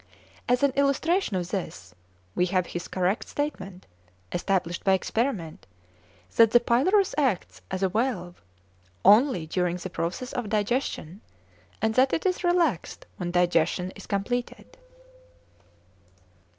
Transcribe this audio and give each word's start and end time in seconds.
As 0.49 0.63
an 0.63 0.71
illustration 0.71 1.35
of 1.37 1.49
this, 1.51 1.93
we 2.33 2.47
have 2.47 2.65
his 2.65 2.87
correct 2.87 3.29
statement, 3.29 3.85
established 4.31 4.83
by 4.83 4.93
experiment, 4.93 5.67
that 6.37 6.49
the 6.49 6.59
pylorus 6.59 7.13
acts 7.19 7.61
as 7.69 7.83
a 7.83 7.89
valve 7.89 8.41
only 9.05 9.45
during 9.45 9.75
the 9.77 9.91
process 9.91 10.33
of 10.33 10.49
digestion, 10.49 11.21
and 11.83 11.93
that 11.93 12.13
it 12.13 12.25
is 12.25 12.43
relaxed 12.43 13.05
when 13.17 13.29
digestion 13.29 13.91
is 13.95 14.07
completed. 14.07 14.75